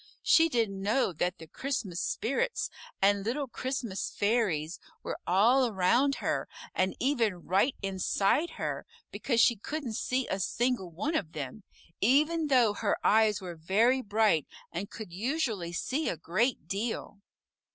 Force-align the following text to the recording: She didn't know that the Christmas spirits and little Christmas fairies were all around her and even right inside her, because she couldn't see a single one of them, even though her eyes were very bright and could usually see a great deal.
She 0.23 0.49
didn't 0.49 0.81
know 0.81 1.13
that 1.13 1.37
the 1.37 1.45
Christmas 1.45 2.01
spirits 2.01 2.71
and 3.03 3.23
little 3.23 3.47
Christmas 3.47 4.09
fairies 4.09 4.79
were 5.03 5.19
all 5.27 5.67
around 5.67 6.15
her 6.25 6.47
and 6.73 6.95
even 6.99 7.45
right 7.45 7.75
inside 7.83 8.53
her, 8.57 8.87
because 9.11 9.41
she 9.41 9.57
couldn't 9.57 9.93
see 9.93 10.27
a 10.27 10.39
single 10.39 10.89
one 10.89 11.15
of 11.15 11.33
them, 11.33 11.61
even 11.99 12.47
though 12.47 12.73
her 12.73 12.97
eyes 13.05 13.41
were 13.41 13.53
very 13.55 14.01
bright 14.01 14.47
and 14.71 14.89
could 14.89 15.13
usually 15.13 15.71
see 15.71 16.09
a 16.09 16.17
great 16.17 16.67
deal. 16.67 17.19